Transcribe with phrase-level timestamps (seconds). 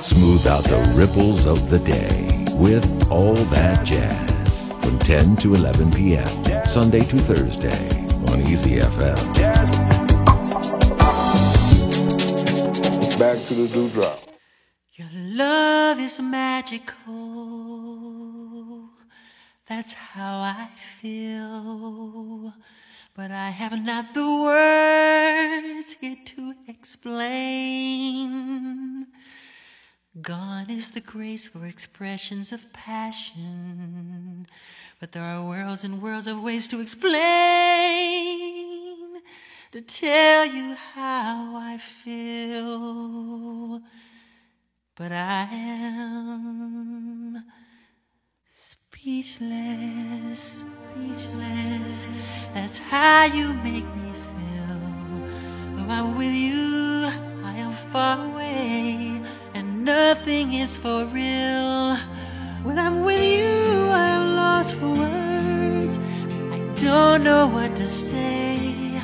[0.00, 5.90] Smooth out the ripples of the day with All That Jazz from 10 to 11
[5.92, 6.64] p.m.
[6.64, 7.88] Sunday to Thursday
[8.30, 9.16] on Easy FM.
[13.18, 14.20] Back to the dewdrop.
[14.92, 16.90] Your love is magical.
[19.66, 20.68] That's how I
[21.00, 22.52] feel.
[23.14, 28.28] But I have not the words here to explain.
[30.20, 34.46] Gone is the grace for expressions of passion.
[35.00, 37.20] But there are worlds and worlds of ways to explain,
[39.72, 43.82] to tell you how I feel.
[44.94, 47.44] But I am
[48.46, 50.69] speechless, speechless.
[52.54, 54.80] That's how you make me feel.
[55.76, 57.08] Though I'm with you,
[57.44, 59.22] I am far away,
[59.54, 61.96] and nothing is for real.
[62.64, 65.98] When I'm with you, I am lost for words.
[66.52, 69.00] I don't know what to say.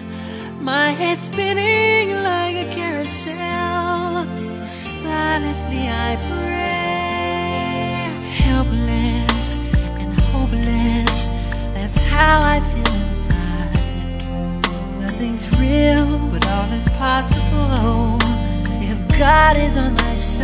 [0.60, 4.24] My head's spinning like a carousel.
[4.58, 8.10] So silently I pray.
[8.44, 9.56] Helpless
[10.00, 11.26] and hopeless.
[11.74, 12.75] That's how I feel.
[15.18, 18.18] Nothing's real, but all is possible.
[18.82, 20.35] If God is on my side.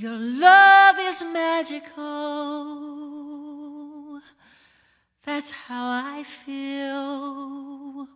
[0.00, 1.90] Your love is magical.
[5.26, 8.06] That's how I feel.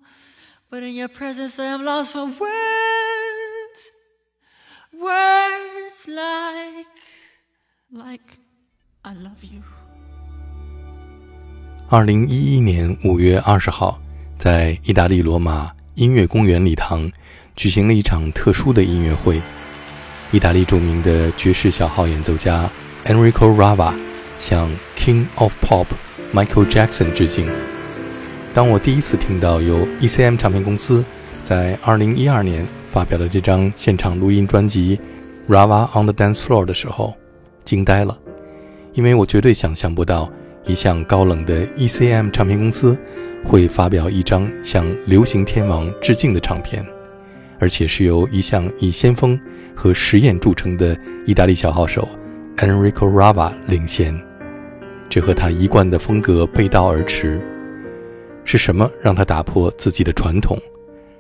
[0.71, 3.91] But in your presence, I am lost for words.
[4.95, 6.87] Words like,
[7.91, 8.39] like,
[9.03, 9.63] I love you.
[11.89, 14.01] 二零一一年五月二十号，
[14.39, 17.11] 在意大利罗马音乐公园礼堂
[17.57, 19.43] 举行了一场特殊的音乐会。
[20.33, 22.69] 意大利著名的爵士小号演奏家
[23.05, 23.93] Enrico Rava
[24.39, 24.67] 向
[24.97, 25.85] King of Pop
[26.33, 27.47] Michael Jackson 致敬。
[28.55, 31.05] 当我第一次听到由 ECM 唱片公司
[31.45, 34.99] 在二零一二年发表的这张现场录音专辑
[35.55, 37.15] 《Rava on the Dance Floor》的时候，
[37.67, 38.17] 惊呆了，
[38.95, 40.31] 因为我绝对想象不到
[40.65, 42.97] 一向高冷的 ECM 唱片公司
[43.45, 46.83] 会发表一张向流行天王致敬的唱片，
[47.63, 49.39] 而且是由一向以先锋
[49.73, 52.09] 和实验著称的意大利小号手
[52.57, 54.21] Enrico Rava 领衔，
[55.09, 57.41] 这和他一贯的风格背道而驰。
[58.45, 60.59] 是什么让他打破自己的传统？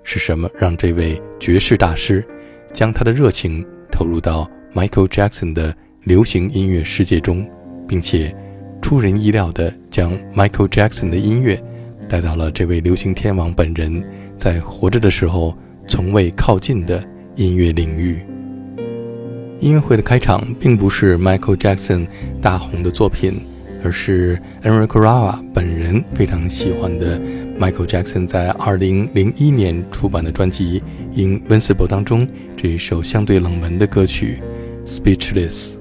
[0.03, 2.27] 是什么让这位爵士大师
[2.73, 5.73] 将他的热情投入到 Michael Jackson 的
[6.03, 7.49] 流行音乐世界中，
[7.87, 8.35] 并且
[8.83, 11.63] 出人意料地将 Michael Jackson 的音乐
[12.09, 14.05] 带到了这位流行天王本人
[14.37, 15.57] 在活着的时候
[15.87, 17.03] 从未靠近的
[17.37, 18.21] 音乐领域？
[19.61, 22.07] 音乐会的开场并不是 Michael Jackson
[22.41, 23.53] 大红的作品。
[23.85, 27.19] 而是 Enrico Rava 本人非常喜欢的
[27.59, 30.81] Michael Jackson 在2001年出版的专辑
[31.19, 32.25] 《Invincible》当中
[32.57, 34.39] 这一首相对冷门的歌曲
[34.89, 35.75] 《Speechless》。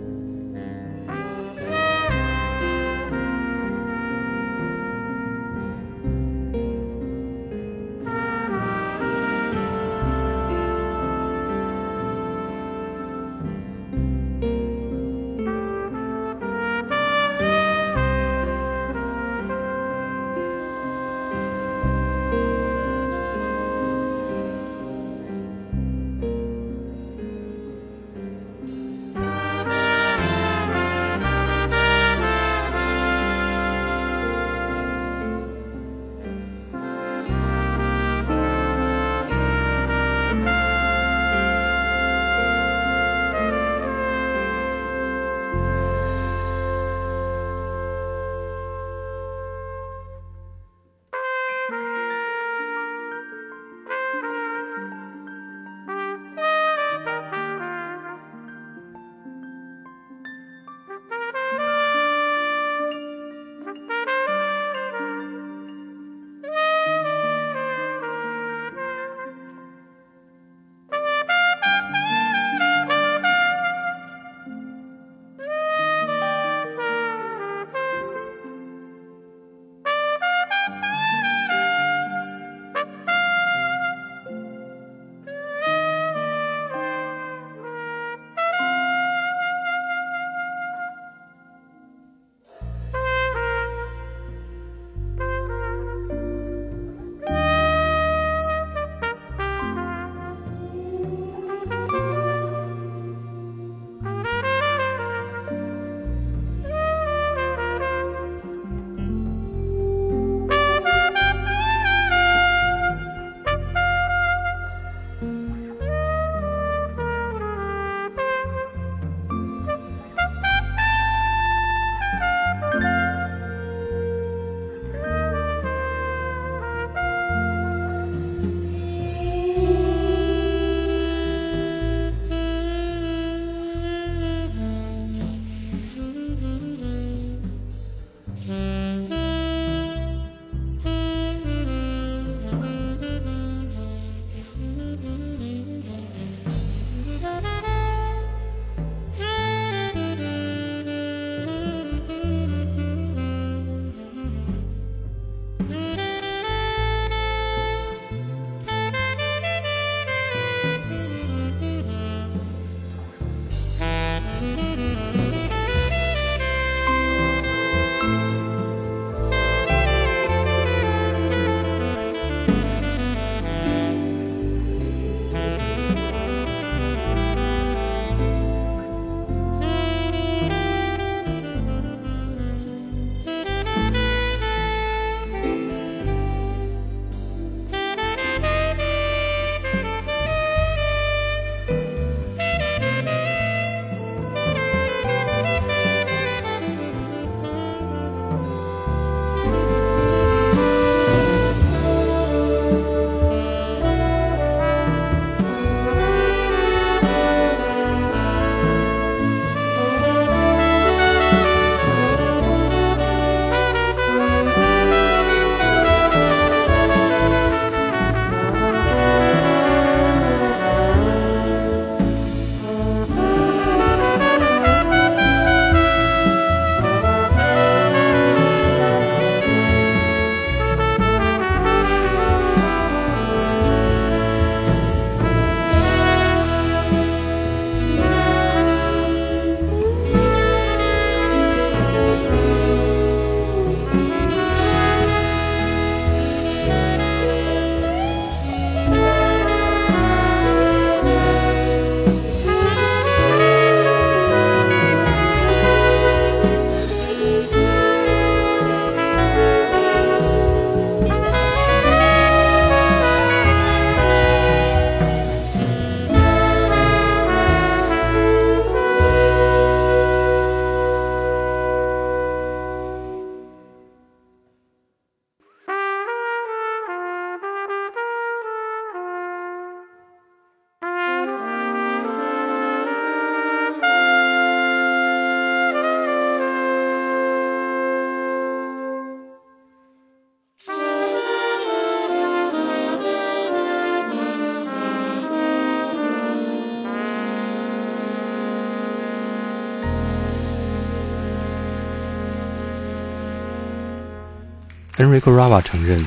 [305.02, 306.06] Enrico Rava 承认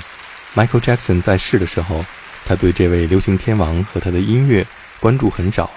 [0.55, 2.05] ，Michael Jackson 在世的时候，
[2.47, 4.65] 他对这位流行天王和他的音乐
[5.01, 5.69] 关注很少。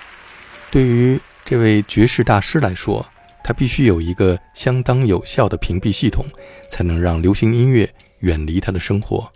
[0.70, 3.04] 对于这位爵士大师来说，
[3.44, 6.28] 他必须有一个相当有效的屏蔽系统，
[6.70, 9.32] 才能让流行音乐远离他的生活。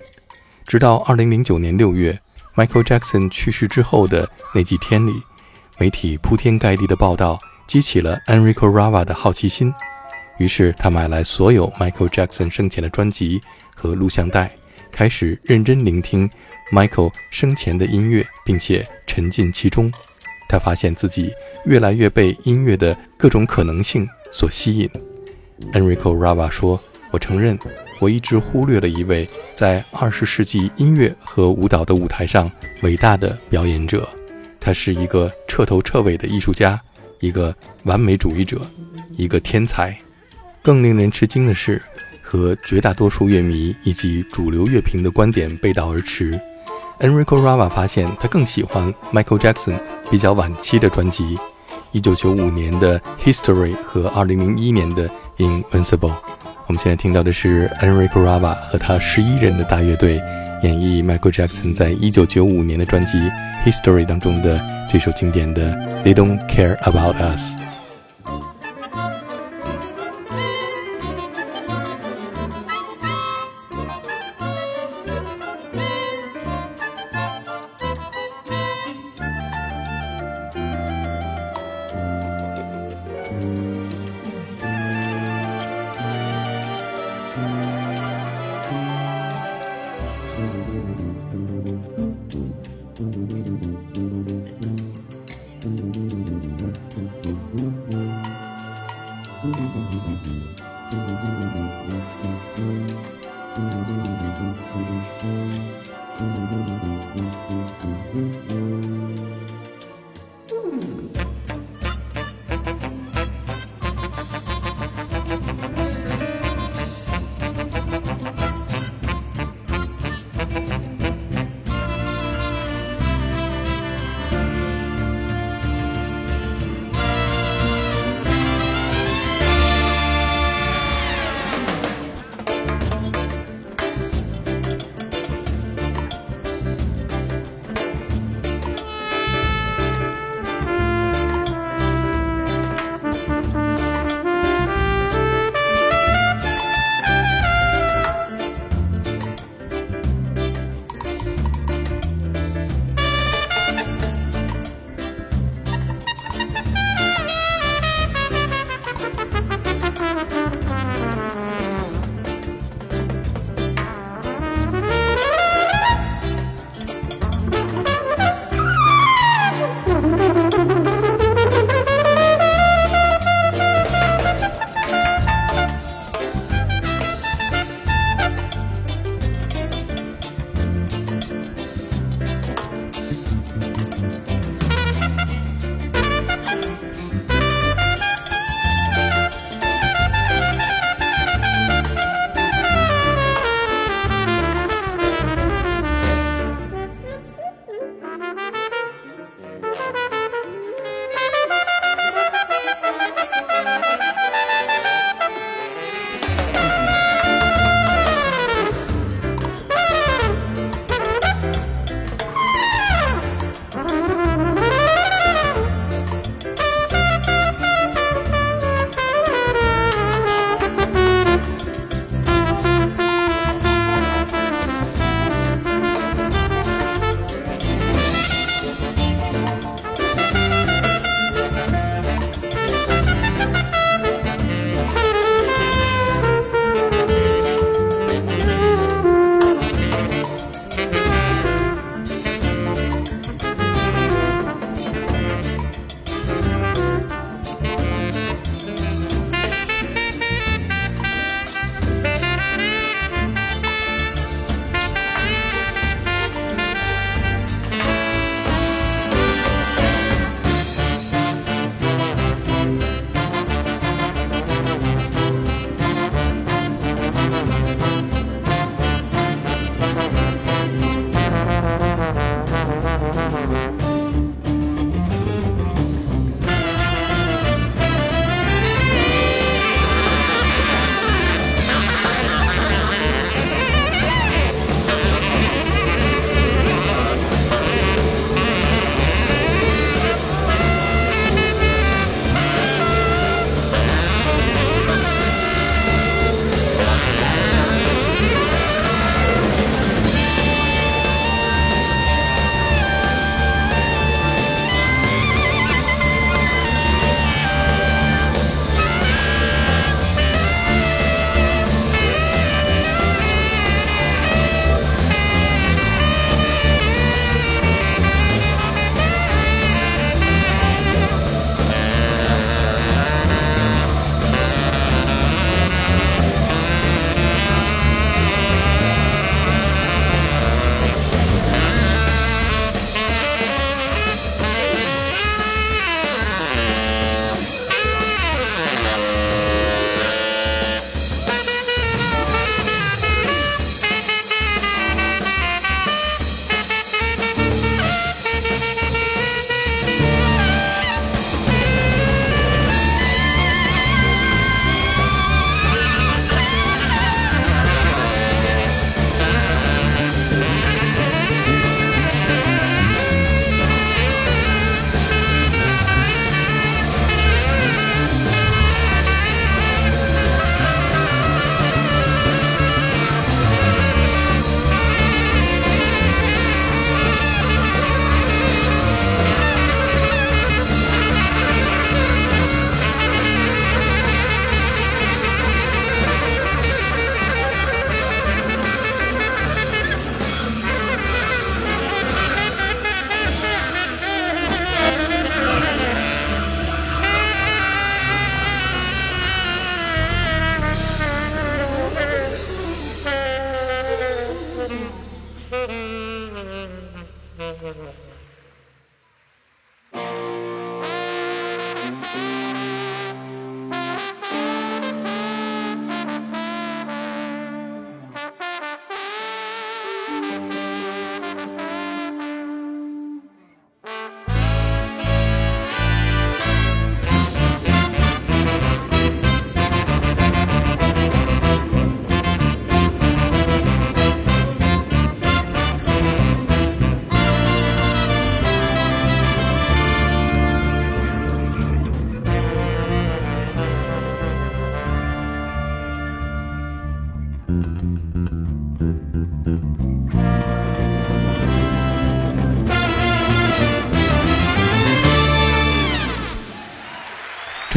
[0.67, 2.19] 直到2009年6月
[2.55, 5.23] ，Michael Jackson 去世之后的那几天里，
[5.79, 9.73] 媒体铺天盖地的报道激起了 Enrico Rava 的好奇心。
[10.38, 13.39] 于是他买来所有 Michael Jackson 生前的专辑
[13.81, 14.53] 和录像带，
[14.91, 16.29] 开始认真聆听
[16.71, 19.91] Michael 生前的音乐，并且沉浸其中。
[20.47, 21.33] 他发现自己
[21.65, 24.88] 越来越被音乐的各种可能性所吸引。
[25.73, 27.57] Enrico Rava 说：“我承认，
[28.00, 32.51] 我一直忽略了一位在20世纪音乐和舞蹈的舞台上
[32.83, 34.07] 伟大的表演者。
[34.59, 36.79] 他是一个彻头彻尾的艺术家，
[37.19, 38.61] 一个完美主义者，
[39.17, 39.97] 一个天才。”
[40.63, 41.81] 更令人吃惊的是，
[42.31, 46.39] 和绝大多数乐迷以及主流乐评的观点背道而驰。
[47.01, 49.77] Enrico Rava 发现他更喜欢 Michael Jackson
[50.09, 51.38] 比较晚期的专辑
[51.91, 55.09] ，1995年的《History》和2001年的
[55.39, 56.09] 《Invincible》。
[56.67, 60.13] 我们现在听到的是 Enrico Rava 和他十一人的大乐队
[60.63, 63.17] 演绎 Michael Jackson 在1995年的专辑
[63.65, 64.57] 《History》当中的
[64.89, 65.73] 这首经典的
[66.05, 67.57] 《They Don't Care About Us》。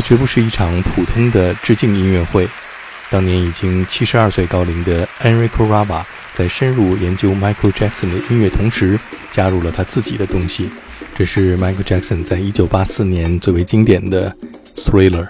[0.05, 2.47] 绝不是一场普通的致敬音乐会。
[3.11, 10.71] 当年已经七十二岁高龄的 Enrico Rava 在深入研究 Michael Jackson 的音乐同时，加入了他自己的东西。
[11.17, 14.35] 这是 Michael Jackson 在一九八四年最为经典的
[14.81, 15.27] 《Thriller》。